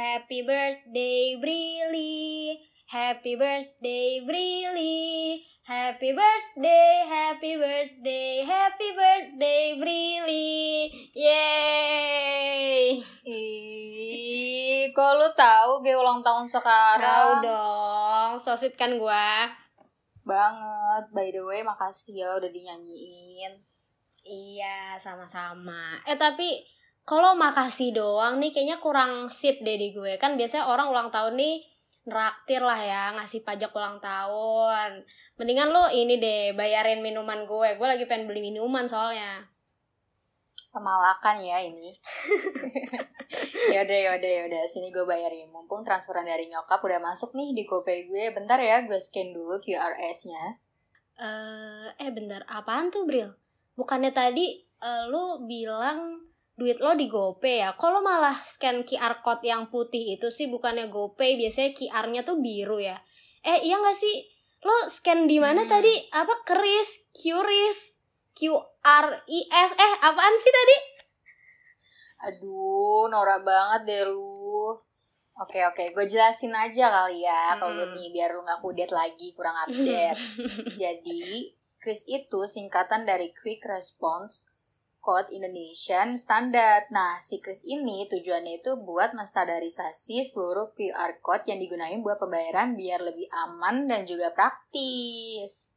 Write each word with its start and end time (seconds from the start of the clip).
Happy 0.00 0.40
birthday, 0.40 1.36
Brilly. 1.36 2.56
Happy 2.88 3.36
birthday, 3.36 4.24
Brilly. 4.24 5.44
Happy 5.68 6.16
birthday, 6.16 7.04
happy 7.04 7.60
birthday, 7.60 8.40
happy 8.40 8.96
birthday, 8.96 9.76
Brilly. 9.76 10.88
Yeay. 11.12 12.96
Ih, 13.28 14.88
kok 14.96 15.12
lu 15.20 15.28
tahu 15.36 15.84
gue 15.84 15.92
ulang 15.92 16.24
tahun 16.24 16.48
Tahu 16.48 16.56
sekarang? 16.56 17.44
dong, 17.44 18.32
sosit 18.40 18.72
kan 18.80 18.96
gua. 18.96 19.52
Banget. 20.24 21.12
By 21.12 21.28
the 21.28 21.44
way, 21.44 21.60
makasih 21.60 22.24
ya 22.24 22.40
udah 22.40 22.48
dinyanyiin. 22.48 23.52
Iya, 24.24 24.96
sama-sama. 24.96 26.00
Eh 26.08 26.16
tapi 26.16 26.79
kalau 27.10 27.34
makasih 27.34 27.90
doang 27.90 28.38
nih 28.38 28.54
kayaknya 28.54 28.78
kurang 28.78 29.34
sip 29.34 29.58
deh 29.66 29.74
di 29.74 29.90
gue. 29.90 30.14
Kan 30.14 30.38
biasanya 30.38 30.70
orang 30.70 30.94
ulang 30.94 31.10
tahun 31.10 31.34
nih 31.34 31.66
neraktir 32.06 32.62
lah 32.62 32.78
ya, 32.78 33.04
ngasih 33.18 33.42
pajak 33.42 33.74
ulang 33.74 33.98
tahun. 33.98 35.02
Mendingan 35.34 35.74
lo 35.74 35.90
ini 35.90 36.22
deh, 36.22 36.54
bayarin 36.54 37.02
minuman 37.02 37.50
gue. 37.50 37.74
Gue 37.74 37.86
lagi 37.90 38.06
pengen 38.06 38.30
beli 38.30 38.46
minuman 38.46 38.86
soalnya. 38.86 39.42
Pemalakan 40.70 41.42
ya 41.42 41.58
ini. 41.58 41.98
yaudah, 43.74 43.98
yaudah, 44.06 44.30
yaudah. 44.30 44.62
Sini 44.70 44.94
gue 44.94 45.02
bayarin. 45.02 45.50
Mumpung 45.50 45.82
transferan 45.82 46.22
dari 46.22 46.46
nyokap 46.46 46.78
udah 46.78 47.02
masuk 47.02 47.34
nih 47.34 47.58
di 47.58 47.66
GoPay 47.66 48.06
gue. 48.06 48.30
Bentar 48.30 48.62
ya, 48.62 48.86
gue 48.86 49.02
scan 49.02 49.34
dulu 49.34 49.58
QRS-nya. 49.58 50.62
Eh, 51.18 51.88
eh 52.06 52.10
bentar, 52.14 52.46
apaan 52.46 52.94
tuh 52.94 53.02
Bril? 53.02 53.34
Bukannya 53.74 54.14
tadi 54.14 54.62
eh, 54.62 55.04
lu 55.10 55.42
bilang 55.50 56.29
duit 56.60 56.76
lo 56.84 56.92
di 56.92 57.08
GoPay 57.08 57.64
ya? 57.64 57.72
Lo 57.80 58.04
malah 58.04 58.36
scan 58.36 58.84
QR 58.84 59.24
code 59.24 59.48
yang 59.48 59.72
putih 59.72 60.20
itu 60.20 60.28
sih? 60.28 60.52
Bukannya 60.52 60.92
GoPay, 60.92 61.40
biasanya 61.40 61.72
QR-nya 61.72 62.20
tuh 62.20 62.36
biru 62.36 62.76
ya? 62.76 63.00
Eh, 63.40 63.64
iya 63.64 63.80
nggak 63.80 63.96
sih? 63.96 64.28
Lo 64.60 64.76
scan 64.92 65.24
di 65.24 65.40
mana 65.40 65.64
Hmm. 65.64 65.72
tadi? 65.72 65.94
Apa 66.12 66.44
keris? 66.44 67.08
QRIS? 67.16 67.96
QRIS? 68.36 69.70
Eh, 69.72 69.92
apaan 70.04 70.36
sih 70.36 70.52
tadi? 70.52 70.76
Aduh, 72.28 73.08
norak 73.08 73.40
banget 73.40 73.80
deh 73.88 74.02
lu. 74.12 74.76
Oke, 75.40 75.64
oke. 75.64 75.96
Gue 75.96 76.04
jelasin 76.04 76.52
aja 76.52 76.92
kali 76.92 77.24
ya. 77.24 77.56
Kalau 77.56 77.72
Hmm. 77.72 77.96
nih, 77.96 78.12
biar 78.12 78.36
lu 78.36 78.44
gak 78.44 78.60
kudet 78.60 78.92
lagi, 78.92 79.32
kurang 79.32 79.56
update. 79.64 80.20
Jadi, 80.76 81.56
KRIS 81.80 82.04
itu 82.04 82.44
singkatan 82.44 83.08
dari 83.08 83.32
Quick 83.32 83.64
Response 83.64 84.52
Code 85.00 85.32
Indonesian 85.32 86.14
Standard. 86.14 86.92
Nah, 86.92 87.16
si 87.24 87.40
KRIS 87.40 87.64
ini 87.64 88.04
tujuannya 88.06 88.60
itu 88.60 88.76
buat 88.76 89.16
menstandarisasi 89.16 90.20
seluruh 90.20 90.76
QR 90.76 91.18
code 91.24 91.48
yang 91.48 91.56
digunakan 91.56 92.04
buat 92.04 92.20
pembayaran 92.20 92.76
biar 92.76 93.00
lebih 93.00 93.26
aman 93.32 93.88
dan 93.88 94.04
juga 94.04 94.30
praktis. 94.36 95.72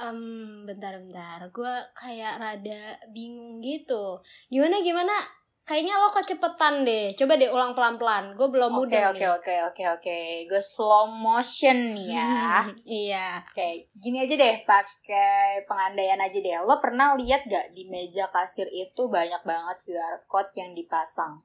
Em, 0.00 0.64
bentar-bentar, 0.64 1.52
gue 1.52 1.74
kayak 1.92 2.40
rada 2.40 2.96
bingung 3.12 3.60
gitu. 3.60 4.24
Gimana 4.48 4.80
gimana? 4.80 5.41
Kayaknya 5.72 5.94
lo 5.96 6.12
kecepetan 6.12 6.74
deh. 6.84 7.16
Coba 7.16 7.32
deh 7.40 7.48
ulang 7.48 7.72
pelan-pelan. 7.72 8.36
Gue 8.36 8.44
belum 8.52 8.76
Oke, 8.76 8.92
mudah 8.92 9.08
oke, 9.08 9.24
nih. 9.24 9.24
oke, 9.40 9.54
oke, 9.72 9.84
oke. 9.96 10.18
Gue 10.52 10.60
slow 10.60 11.08
motion 11.08 11.96
nih 11.96 12.08
ya. 12.12 12.28
iya. 13.08 13.40
Oke, 13.48 13.88
gini 13.96 14.20
aja 14.20 14.36
deh, 14.36 14.54
pakai 14.68 15.64
pengandaian 15.64 16.20
aja 16.20 16.38
deh. 16.44 16.60
Lo 16.68 16.76
pernah 16.76 17.16
lihat 17.16 17.48
gak 17.48 17.72
di 17.72 17.88
meja 17.88 18.28
kasir 18.28 18.68
itu 18.68 19.08
banyak 19.08 19.40
banget 19.48 19.76
QR 19.88 20.20
code 20.28 20.52
yang 20.60 20.76
dipasang? 20.76 21.40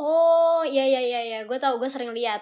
Oh, 0.00 0.64
iya 0.64 0.88
iya 0.88 1.00
iya 1.04 1.20
iya. 1.28 1.38
Gue 1.44 1.60
tahu, 1.60 1.76
gue 1.76 1.92
sering 1.92 2.16
lihat. 2.16 2.40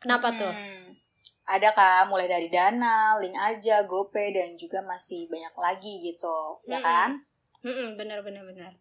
Kenapa 0.00 0.32
tuh? 0.32 0.48
Hmm, 0.48 0.96
Ada 1.44 1.76
kan, 1.76 2.08
mulai 2.08 2.24
dari 2.24 2.48
Dana, 2.48 3.20
Link 3.20 3.36
aja, 3.36 3.84
GoPay, 3.84 4.32
dan 4.32 4.56
juga 4.56 4.80
masih 4.80 5.28
banyak 5.28 5.52
lagi 5.52 6.00
gitu, 6.00 6.64
ya 6.64 6.80
Mm-mm. 6.80 6.84
kan? 6.88 7.10
Mm-mm, 7.60 7.88
bener 8.00 8.24
bener 8.24 8.40
bener. 8.48 8.72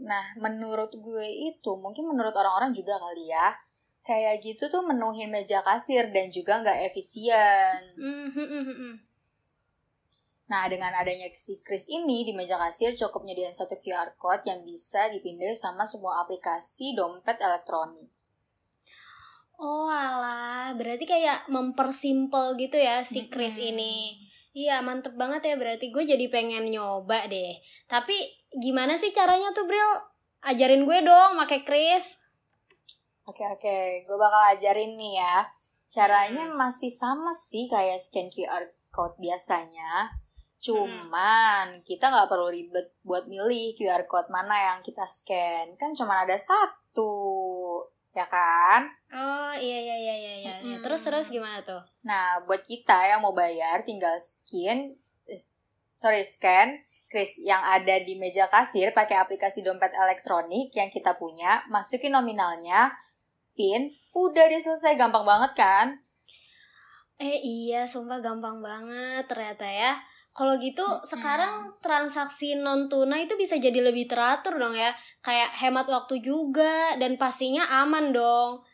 Nah, 0.00 0.34
menurut 0.42 0.90
gue 0.90 1.26
itu, 1.54 1.72
mungkin 1.78 2.10
menurut 2.10 2.34
orang-orang 2.34 2.74
juga 2.74 2.98
kali 2.98 3.30
ya, 3.30 3.54
kayak 4.02 4.42
gitu 4.42 4.66
tuh 4.68 4.82
menuhin 4.82 5.30
meja 5.30 5.62
kasir 5.62 6.10
dan 6.10 6.28
juga 6.28 6.60
nggak 6.60 6.90
efisien. 6.90 7.78
Mm, 7.96 8.30
mm, 8.30 8.34
mm, 8.34 8.62
mm, 8.66 8.76
mm. 8.76 8.94
Nah, 10.44 10.68
dengan 10.68 10.92
adanya 10.92 11.32
si 11.32 11.64
Kris 11.64 11.88
ini 11.88 12.20
di 12.28 12.36
meja 12.36 12.60
kasir 12.60 12.92
cukup 12.92 13.24
nyediain 13.24 13.56
satu 13.56 13.80
QR 13.80 14.12
code 14.20 14.44
yang 14.44 14.60
bisa 14.60 15.08
dipindah 15.08 15.56
sama 15.56 15.88
semua 15.88 16.20
aplikasi 16.20 16.92
dompet 16.92 17.40
elektronik. 17.40 18.12
Oh 19.56 19.86
alah, 19.88 20.74
berarti 20.74 21.06
kayak 21.06 21.46
mempersimpel 21.48 22.58
gitu 22.58 22.76
ya 22.76 23.06
si 23.06 23.30
Chris 23.32 23.56
Mm-mm. 23.56 23.70
ini. 23.72 23.94
Iya, 24.54 24.84
mantep 24.86 25.18
banget 25.18 25.50
ya 25.50 25.54
berarti 25.58 25.90
gue 25.90 26.04
jadi 26.06 26.26
pengen 26.30 26.70
nyoba 26.70 27.26
deh. 27.26 27.58
Tapi 27.90 28.14
gimana 28.58 28.94
sih 28.98 29.10
caranya 29.10 29.50
tuh 29.50 29.66
Bril? 29.66 29.90
Ajarin 30.44 30.84
gue 30.84 30.98
dong 31.00 31.40
pakai 31.40 31.64
Chris. 31.64 32.20
Oke, 33.24 33.40
oke. 33.48 34.04
Gue 34.04 34.16
bakal 34.20 34.52
ajarin 34.52 35.00
nih 35.00 35.16
ya. 35.16 35.48
Caranya 35.88 36.44
masih 36.52 36.92
sama 36.92 37.32
sih 37.32 37.64
kayak 37.72 37.96
scan 37.96 38.28
QR 38.28 38.68
code 38.92 39.16
biasanya. 39.16 40.12
Cuman 40.60 41.80
kita 41.84 42.12
nggak 42.12 42.28
perlu 42.28 42.52
ribet 42.52 42.92
buat 43.00 43.24
milih 43.24 43.76
QR 43.76 44.04
code 44.04 44.28
mana 44.28 44.72
yang 44.72 44.78
kita 44.84 45.08
scan. 45.08 45.72
Kan 45.80 45.96
cuma 45.96 46.24
ada 46.28 46.36
satu. 46.36 47.12
Ya 48.12 48.28
kan? 48.28 48.86
Oh 49.10 49.52
iya 49.56 49.78
iya 49.80 49.96
iya 49.96 50.14
iya 50.14 50.34
iya. 50.38 50.54
Mm-mm. 50.60 50.84
Terus 50.84 51.02
terus 51.02 51.26
gimana 51.32 51.64
tuh? 51.64 51.80
Nah, 52.04 52.44
buat 52.44 52.62
kita 52.62 53.10
yang 53.10 53.24
mau 53.24 53.32
bayar 53.32 53.82
tinggal 53.82 54.14
scan 54.20 54.92
sorry, 55.94 56.26
scan 56.26 56.82
Kris 57.14 57.38
yang 57.46 57.62
ada 57.62 58.02
di 58.02 58.18
meja 58.18 58.50
kasir 58.50 58.90
pakai 58.90 59.14
aplikasi 59.22 59.62
dompet 59.62 59.94
elektronik 59.94 60.74
yang 60.74 60.90
kita 60.90 61.14
punya, 61.14 61.62
masukin 61.70 62.10
nominalnya, 62.10 62.90
PIN, 63.54 63.86
udah 64.10 64.50
deh 64.50 64.58
selesai, 64.58 64.98
gampang 64.98 65.22
banget 65.22 65.54
kan? 65.54 65.86
Eh 67.22 67.38
iya, 67.46 67.86
sumpah 67.86 68.18
gampang 68.18 68.58
banget 68.58 69.30
ternyata 69.30 69.62
ya. 69.62 69.94
Kalau 70.34 70.58
gitu 70.58 70.82
sekarang 71.06 71.78
transaksi 71.78 72.58
non 72.58 72.90
tunai 72.90 73.30
itu 73.30 73.38
bisa 73.38 73.54
jadi 73.54 73.78
lebih 73.78 74.10
teratur 74.10 74.58
dong 74.58 74.74
ya. 74.74 74.90
Kayak 75.22 75.54
hemat 75.62 75.86
waktu 75.86 76.18
juga 76.18 76.98
dan 76.98 77.14
pastinya 77.14 77.62
aman 77.86 78.10
dong. 78.10 78.66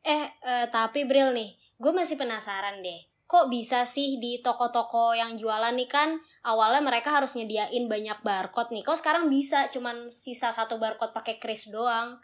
Eh, 0.00 0.24
eh 0.40 0.66
tapi 0.72 1.04
Bril 1.04 1.36
nih, 1.36 1.52
gue 1.76 1.92
masih 1.92 2.16
penasaran 2.16 2.80
deh. 2.80 3.11
Kok 3.32 3.48
bisa 3.48 3.88
sih 3.88 4.20
di 4.20 4.44
toko-toko 4.44 5.16
yang 5.16 5.40
jualan 5.40 5.72
nih 5.72 5.88
kan 5.88 6.20
awalnya 6.44 6.84
mereka 6.84 7.16
harus 7.16 7.32
nyediain 7.32 7.88
banyak 7.88 8.20
barcode 8.20 8.76
nih. 8.76 8.84
Kok 8.84 9.00
sekarang 9.00 9.32
bisa 9.32 9.72
cuman 9.72 10.12
sisa 10.12 10.52
satu 10.52 10.76
barcode 10.76 11.16
pakai 11.16 11.40
kris 11.40 11.72
doang? 11.72 12.20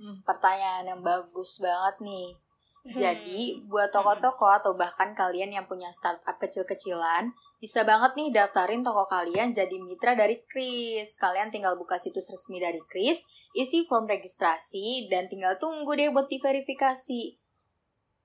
Hmm, 0.00 0.24
pertanyaan 0.24 0.88
yang 0.88 1.00
bagus 1.04 1.60
banget 1.60 2.00
nih. 2.00 2.32
Hmm. 2.80 2.96
Jadi, 2.96 3.60
buat 3.68 3.92
toko-toko 3.92 4.48
atau 4.48 4.72
bahkan 4.72 5.12
kalian 5.12 5.52
yang 5.52 5.68
punya 5.68 5.92
startup 5.92 6.40
kecil-kecilan, 6.40 7.28
bisa 7.60 7.84
banget 7.84 8.16
nih 8.16 8.32
daftarin 8.32 8.80
toko 8.80 9.04
kalian 9.04 9.52
jadi 9.52 9.76
mitra 9.84 10.16
dari 10.16 10.40
Kris. 10.48 11.12
Kalian 11.20 11.52
tinggal 11.52 11.76
buka 11.76 12.00
situs 12.00 12.32
resmi 12.32 12.56
dari 12.56 12.80
Kris, 12.88 13.20
isi 13.52 13.84
form 13.84 14.08
registrasi, 14.08 15.12
dan 15.12 15.28
tinggal 15.28 15.60
tunggu 15.60 15.92
deh 15.92 16.08
buat 16.08 16.32
diverifikasi. 16.32 17.36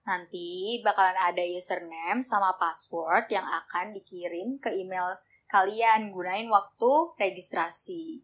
Nanti 0.09 0.79
bakalan 0.85 1.17
ada 1.29 1.43
username 1.59 2.21
sama 2.31 2.49
password 2.61 3.25
yang 3.35 3.45
akan 3.61 3.85
dikirim 3.97 4.49
ke 4.63 4.69
email 4.81 5.07
kalian 5.53 6.01
gunain 6.15 6.47
waktu 6.55 6.91
registrasi. 7.21 8.21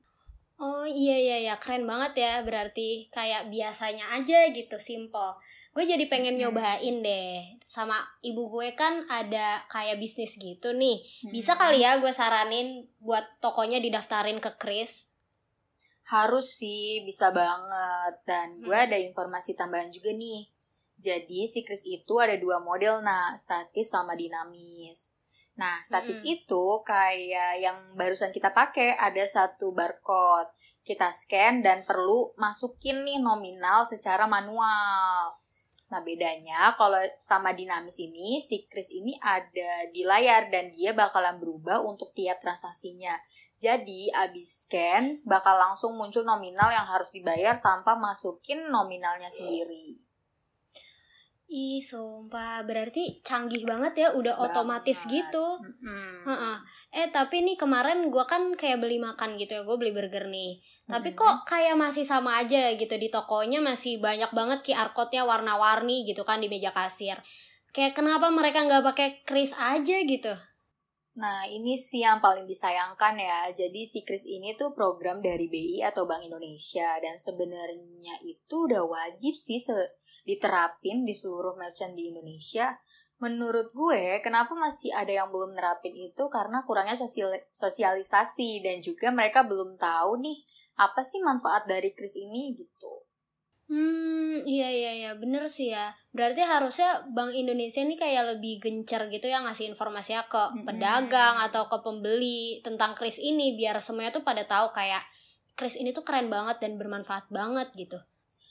Oh 0.62 0.86
iya 0.86 1.18
iya 1.26 1.38
iya 1.50 1.56
keren 1.64 1.84
banget 1.90 2.14
ya 2.26 2.34
berarti 2.48 2.90
kayak 3.16 3.50
biasanya 3.54 4.06
aja 4.18 4.40
gitu 4.54 4.78
simple. 4.90 5.34
gue 5.72 5.88
jadi 5.88 6.04
pengen 6.12 6.36
nyobain 6.36 7.00
deh 7.00 7.36
sama 7.64 7.96
ibu 8.30 8.52
gue 8.52 8.76
kan 8.76 9.08
ada 9.08 9.64
kayak 9.72 10.04
bisnis 10.04 10.36
gitu 10.36 10.76
nih 10.76 11.00
bisa 11.32 11.56
kali 11.56 11.80
ya 11.80 11.96
gue 12.04 12.12
saranin 12.12 12.68
buat 13.00 13.24
tokonya 13.40 13.80
didaftarin 13.80 14.44
ke 14.44 14.52
Kris 14.60 15.08
Harus 16.14 16.48
sih, 16.60 17.08
bisa 17.08 17.32
banget. 17.32 18.14
Dan 18.28 18.48
gue 18.66 18.76
Hmm. 18.76 18.86
ada 18.90 18.98
informasi 19.00 19.52
tambahan 19.56 19.90
juga 19.96 20.12
nih. 20.12 20.40
Jadi 21.02 21.50
si 21.50 21.66
Kris 21.66 21.82
itu 21.90 22.22
ada 22.22 22.38
dua 22.38 22.62
model 22.62 23.02
nah, 23.02 23.34
statis 23.34 23.90
sama 23.90 24.14
dinamis. 24.14 25.18
Nah, 25.58 25.82
statis 25.82 26.22
Mm-mm. 26.22 26.38
itu 26.38 26.66
kayak 26.86 27.58
yang 27.58 27.78
barusan 27.98 28.30
kita 28.30 28.54
pakai 28.54 28.94
ada 28.94 29.26
satu 29.26 29.74
barcode. 29.74 30.54
Kita 30.86 31.10
scan 31.10 31.66
dan 31.66 31.84
perlu 31.90 32.38
masukin 32.38 33.02
nih 33.02 33.18
nominal 33.18 33.82
secara 33.84 34.30
manual. 34.30 35.34
Nah, 35.92 36.00
bedanya 36.06 36.72
kalau 36.80 37.02
sama 37.20 37.52
dinamis 37.52 38.00
ini, 38.00 38.40
si 38.40 38.64
Kris 38.64 38.94
ini 38.96 39.18
ada 39.20 39.92
di 39.92 40.08
layar 40.08 40.48
dan 40.48 40.72
dia 40.72 40.96
bakalan 40.96 41.36
berubah 41.36 41.84
untuk 41.84 42.16
tiap 42.16 42.40
transaksinya. 42.40 43.12
Jadi, 43.60 44.08
abis 44.10 44.66
scan, 44.66 45.20
bakal 45.28 45.60
langsung 45.60 45.94
muncul 46.00 46.24
nominal 46.24 46.72
yang 46.72 46.88
harus 46.88 47.12
dibayar 47.12 47.60
tanpa 47.60 48.00
masukin 48.00 48.72
nominalnya 48.72 49.30
sendiri. 49.30 50.11
Ih 51.52 51.84
sumpah 51.84 52.64
berarti 52.64 53.20
canggih 53.22 53.68
banget 53.68 53.94
ya 53.98 54.08
udah 54.16 54.40
otomatis 54.40 55.04
Banget. 55.04 55.28
gitu 55.28 55.46
Mm-mm. 55.60 56.24
Heeh. 56.24 56.58
Eh 56.92 57.08
tapi 57.08 57.40
nih 57.42 57.56
kemarin 57.56 58.08
gue 58.08 58.24
kan 58.24 58.56
kayak 58.56 58.80
beli 58.80 58.98
makan 58.98 59.36
gitu 59.36 59.60
ya 59.60 59.62
gue 59.62 59.76
beli 59.76 59.92
burger 59.92 60.28
nih 60.28 60.60
tapi 60.86 61.12
Mhm. 61.12 61.18
kok 61.18 61.36
kayak 61.46 61.76
masih 61.76 62.04
sama 62.04 62.40
aja 62.40 62.72
gitu 62.74 62.96
di 62.96 63.08
tokonya 63.08 63.60
masih 63.60 64.00
banyak 64.00 64.32
banget 64.32 64.60
QR 64.62 64.92
code-nya 64.92 65.24
warna-warni 65.24 66.04
gitu 66.04 66.24
kan 66.24 66.40
di 66.40 66.48
meja 66.48 66.72
kasir 66.72 67.16
kayak 67.70 67.96
kenapa 67.96 68.28
mereka 68.28 68.64
nggak 68.64 68.84
pakai 68.84 69.08
kris 69.24 69.52
aja 69.54 70.04
gitu 70.04 70.32
Nah, 71.12 71.44
ini 71.44 71.76
sih 71.76 72.08
yang 72.08 72.24
paling 72.24 72.48
disayangkan 72.48 73.20
ya. 73.20 73.52
Jadi 73.52 73.84
si 73.84 74.00
Kris 74.08 74.24
ini 74.24 74.56
tuh 74.56 74.72
program 74.72 75.20
dari 75.20 75.52
BI 75.52 75.84
atau 75.84 76.08
Bank 76.08 76.24
Indonesia 76.24 76.96
dan 77.04 77.20
sebenarnya 77.20 78.16
itu 78.24 78.56
udah 78.68 78.88
wajib 78.88 79.36
sih 79.36 79.60
se- 79.60 79.92
diterapin 80.24 81.04
di 81.04 81.12
seluruh 81.12 81.60
merchant 81.60 81.92
di 82.00 82.16
Indonesia. 82.16 82.80
Menurut 83.20 83.76
gue, 83.76 84.24
kenapa 84.24 84.56
masih 84.56 84.96
ada 84.96 85.12
yang 85.12 85.30
belum 85.30 85.52
nerapin 85.54 85.94
itu 85.94 86.24
karena 86.32 86.64
kurangnya 86.64 86.96
sosial- 86.96 87.44
sosialisasi 87.52 88.64
dan 88.64 88.80
juga 88.80 89.12
mereka 89.12 89.44
belum 89.44 89.76
tahu 89.76 90.24
nih 90.24 90.42
apa 90.80 91.04
sih 91.04 91.20
manfaat 91.20 91.68
dari 91.68 91.92
Kris 91.92 92.16
ini 92.18 92.56
gitu. 92.56 93.01
Hmm, 93.72 94.44
iya 94.44 94.68
iya 94.68 94.92
iya, 95.00 95.12
bener 95.16 95.48
sih 95.48 95.72
ya. 95.72 95.96
Berarti 96.12 96.44
harusnya 96.44 97.08
Bank 97.16 97.32
Indonesia 97.32 97.80
ini 97.80 97.96
kayak 97.96 98.36
lebih 98.36 98.60
gencar 98.60 99.08
gitu 99.08 99.32
ya 99.32 99.40
ngasih 99.48 99.72
informasinya 99.72 100.28
ke 100.28 100.44
Mm-mm. 100.52 100.68
pedagang 100.68 101.40
atau 101.40 101.72
ke 101.72 101.80
pembeli 101.80 102.60
tentang 102.68 102.92
kris 103.00 103.16
ini 103.16 103.56
biar 103.56 103.80
semuanya 103.80 104.12
tuh 104.12 104.28
pada 104.28 104.44
tahu 104.44 104.76
kayak 104.76 105.00
kris 105.56 105.80
ini 105.80 105.96
tuh 105.96 106.04
keren 106.04 106.28
banget 106.28 106.60
dan 106.60 106.76
bermanfaat 106.76 107.32
banget 107.32 107.72
gitu. 107.80 107.96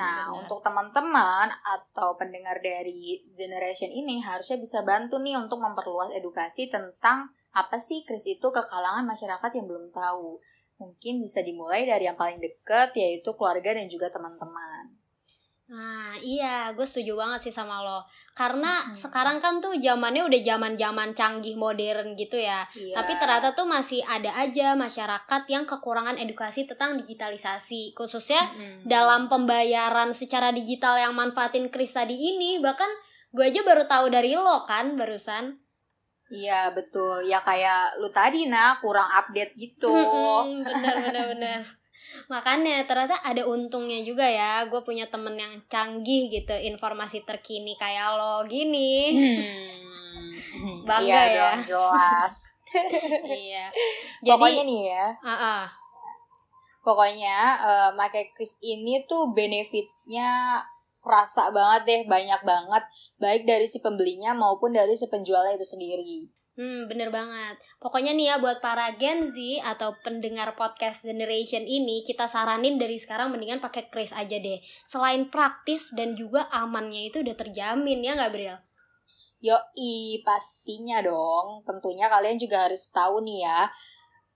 Nah, 0.00 0.32
Benar. 0.32 0.40
untuk 0.40 0.64
teman-teman 0.64 1.52
atau 1.68 2.16
pendengar 2.16 2.56
dari 2.64 3.20
generation 3.28 3.92
ini 3.92 4.24
harusnya 4.24 4.56
bisa 4.56 4.80
bantu 4.88 5.20
nih 5.20 5.36
untuk 5.36 5.60
memperluas 5.60 6.16
edukasi 6.16 6.72
tentang 6.72 7.28
apa 7.52 7.76
sih 7.76 8.08
kris 8.08 8.24
itu 8.24 8.48
ke 8.48 8.62
kalangan 8.64 9.04
masyarakat 9.04 9.50
yang 9.52 9.68
belum 9.68 9.92
tahu. 9.92 10.40
Mungkin 10.80 11.20
bisa 11.20 11.44
dimulai 11.44 11.84
dari 11.84 12.08
yang 12.08 12.16
paling 12.16 12.40
deket, 12.40 12.96
yaitu 12.96 13.36
keluarga 13.36 13.76
dan 13.76 13.84
juga 13.84 14.08
teman-teman. 14.08 14.99
Nah, 15.70 16.18
iya, 16.18 16.74
gue 16.74 16.82
setuju 16.82 17.14
banget 17.14 17.46
sih 17.46 17.54
sama 17.54 17.78
lo. 17.86 18.02
Karena 18.34 18.82
Mm-mm. 18.82 18.98
sekarang 18.98 19.38
kan 19.38 19.62
tuh 19.62 19.78
zamannya 19.78 20.26
udah 20.26 20.40
zaman-zaman 20.42 21.14
canggih 21.14 21.54
modern 21.54 22.18
gitu 22.18 22.42
ya. 22.42 22.66
Iya. 22.74 22.98
Tapi 22.98 23.14
ternyata 23.22 23.54
tuh 23.54 23.70
masih 23.70 24.02
ada 24.02 24.34
aja 24.34 24.74
masyarakat 24.74 25.42
yang 25.46 25.62
kekurangan 25.70 26.18
edukasi 26.18 26.66
tentang 26.66 26.98
digitalisasi, 26.98 27.94
khususnya 27.94 28.50
Mm-mm. 28.50 28.82
dalam 28.82 29.30
pembayaran 29.30 30.10
secara 30.10 30.50
digital 30.50 30.98
yang 30.98 31.14
manfaatin 31.14 31.70
kris 31.70 31.94
tadi 31.94 32.18
ini 32.18 32.58
bahkan 32.58 32.90
gue 33.30 33.46
aja 33.46 33.62
baru 33.62 33.86
tahu 33.86 34.10
dari 34.10 34.34
lo 34.34 34.66
kan 34.66 34.98
barusan 34.98 35.54
Iya, 36.30 36.70
betul. 36.70 37.26
Ya 37.26 37.42
kayak 37.42 37.98
lu 37.98 38.06
tadi, 38.14 38.46
nah, 38.46 38.78
kurang 38.78 39.10
update 39.10 39.50
gitu. 39.58 39.90
Mm-mm, 39.90 40.62
bener 40.62 40.94
bener 41.10 41.24
bener 41.34 41.60
makanya 42.26 42.82
ternyata 42.88 43.22
ada 43.22 43.46
untungnya 43.46 44.02
juga 44.02 44.26
ya 44.26 44.66
gue 44.66 44.80
punya 44.82 45.06
temen 45.06 45.36
yang 45.38 45.54
canggih 45.70 46.30
gitu 46.32 46.54
informasi 46.56 47.22
terkini 47.22 47.78
kayak 47.78 48.18
lo 48.18 48.42
gini 48.48 49.14
Hmm. 50.50 50.84
Bangga 50.88 51.06
iya 51.06 51.22
ya. 51.24 51.50
dong, 51.56 51.60
jelas. 51.76 52.36
iya 53.48 53.66
Pokoknya 54.26 54.62
jadi 54.62 54.68
nih 54.68 54.80
ya, 54.92 55.06
ah 55.24 55.32
ah. 55.32 55.64
Pokoknya 56.80 57.36
eh 57.60 57.90
pakai 57.96 58.32
kris 58.32 58.56
ini 58.64 59.04
tuh 59.04 59.32
benefitnya 59.36 60.60
kerasa 61.00 61.48
banget 61.52 61.82
deh, 61.88 62.02
banyak 62.08 62.40
banget. 62.44 62.82
Baik 63.20 63.44
dari 63.48 63.66
si 63.68 63.80
pembelinya 63.80 64.32
maupun 64.36 64.72
dari 64.72 64.96
si 64.96 65.08
penjualnya 65.08 65.56
itu 65.56 65.66
sendiri. 65.66 66.28
Hmm, 66.60 66.92
bener 66.92 67.08
banget. 67.08 67.56
Pokoknya 67.80 68.12
nih 68.12 68.26
ya 68.28 68.36
buat 68.36 68.60
para 68.60 68.92
Gen 69.00 69.32
Z 69.32 69.64
atau 69.64 69.96
pendengar 70.04 70.52
podcast 70.60 71.08
generation 71.08 71.64
ini, 71.64 72.04
kita 72.04 72.28
saranin 72.28 72.76
dari 72.76 73.00
sekarang 73.00 73.32
mendingan 73.32 73.64
pakai 73.64 73.88
kris 73.88 74.12
aja 74.12 74.36
deh. 74.36 74.60
Selain 74.84 75.24
praktis 75.32 75.88
dan 75.96 76.12
juga 76.12 76.52
amannya 76.52 77.08
itu 77.08 77.24
udah 77.24 77.32
terjamin 77.32 78.04
ya 78.04 78.12
nggak 78.12 78.32
Bril? 78.36 78.60
Yoi, 79.40 80.20
pastinya 80.20 81.00
dong. 81.00 81.64
Tentunya 81.64 82.12
kalian 82.12 82.36
juga 82.36 82.68
harus 82.68 82.92
tahu 82.92 83.24
nih 83.24 83.40
ya. 83.40 83.64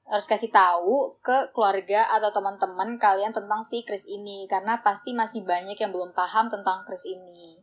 Harus 0.09 0.25
kasih 0.25 0.49
tahu 0.49 1.21
ke 1.21 1.53
keluarga 1.53 2.09
atau 2.09 2.33
teman-teman 2.33 2.97
kalian 2.97 3.37
tentang 3.37 3.61
si 3.61 3.85
kris 3.85 4.09
ini. 4.09 4.49
Karena 4.49 4.81
pasti 4.81 5.13
masih 5.13 5.45
banyak 5.45 5.77
yang 5.77 5.93
belum 5.93 6.17
paham 6.17 6.49
tentang 6.49 6.89
kris 6.89 7.05
ini. 7.05 7.61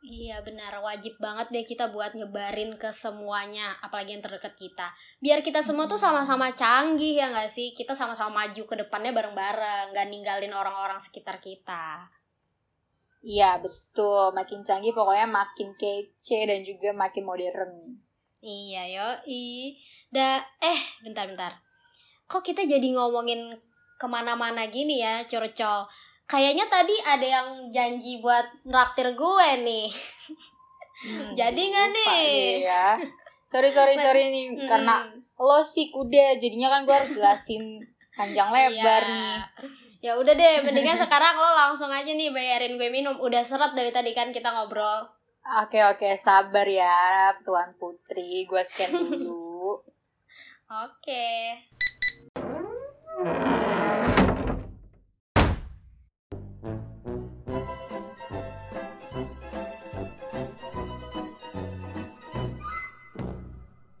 Iya 0.00 0.40
benar, 0.40 0.80
wajib 0.80 1.20
banget 1.20 1.52
deh 1.52 1.64
kita 1.68 1.92
buat 1.92 2.16
nyebarin 2.16 2.80
ke 2.80 2.88
semuanya, 2.88 3.76
apalagi 3.84 4.16
yang 4.16 4.24
terdekat 4.24 4.56
kita. 4.56 4.88
Biar 5.20 5.44
kita 5.44 5.60
semua 5.60 5.84
tuh 5.84 6.00
sama-sama 6.00 6.48
canggih 6.56 7.20
ya 7.20 7.28
nggak 7.28 7.52
sih? 7.52 7.76
Kita 7.76 7.92
sama-sama 7.92 8.44
maju 8.44 8.62
ke 8.64 8.74
depannya 8.80 9.12
bareng-bareng, 9.12 9.92
nggak 9.92 10.06
ninggalin 10.08 10.56
orang-orang 10.56 10.96
sekitar 10.96 11.36
kita. 11.44 12.08
Iya, 13.20 13.60
betul. 13.60 14.32
Makin 14.32 14.64
canggih 14.64 14.96
pokoknya 14.96 15.28
makin 15.28 15.76
kece 15.76 16.48
dan 16.48 16.64
juga 16.64 16.96
makin 16.96 17.28
modern. 17.28 18.00
Iya 18.40 18.82
yoi. 18.88 19.76
Da, 20.08 20.40
eh 20.64 20.80
bentar-bentar. 21.04 21.60
Kok 22.24 22.40
kita 22.40 22.64
jadi 22.64 22.88
ngomongin 22.96 23.52
ke 24.00 24.06
mana-mana 24.08 24.64
gini 24.72 25.04
ya, 25.04 25.28
curcol? 25.28 25.84
Kayaknya 26.30 26.70
tadi 26.70 26.94
ada 27.02 27.26
yang 27.26 27.48
janji 27.68 28.22
buat 28.22 28.46
nraktir 28.62 29.18
gue 29.18 29.48
nih. 29.60 29.90
Hmm, 31.00 31.34
Jadi 31.34 31.62
nggak 31.66 31.88
nih? 31.90 32.22
ya. 32.62 32.94
Sorry, 33.44 33.66
sorry, 33.68 33.98
sorry 34.04 34.30
nih. 34.30 34.44
Hmm. 34.54 34.68
Karena 34.70 34.94
lo 35.34 35.58
sih 35.60 35.90
kuda, 35.90 36.38
jadinya 36.38 36.70
kan 36.70 36.86
gue 36.86 36.94
harus 36.94 37.10
jelasin 37.10 37.82
panjang 38.14 38.46
lebar 38.46 38.70
Iya. 39.02 39.10
nih. 39.10 39.36
Ya 40.00 40.12
udah 40.14 40.30
deh, 40.30 40.54
mendingan 40.64 41.02
sekarang 41.02 41.34
lo 41.34 41.50
langsung 41.50 41.90
aja 41.90 42.06
nih 42.06 42.30
bayarin 42.30 42.78
gue 42.78 42.88
minum. 42.88 43.18
Udah 43.18 43.42
seret 43.42 43.74
dari 43.74 43.90
tadi 43.90 44.14
kan 44.14 44.30
kita 44.30 44.54
ngobrol. 44.54 45.10
Oke, 45.66 45.82
oke. 45.82 46.14
Sabar 46.14 46.68
ya, 46.68 47.34
Tuan 47.42 47.74
Putri. 47.74 48.46
Gue 48.46 48.62
scan 48.62 48.92
dulu. 48.94 49.82
Oke. 50.86 51.58